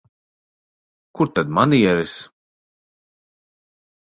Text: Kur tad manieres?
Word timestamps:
Kur 1.19 1.29
tad 1.39 1.53
manieres? 1.57 2.15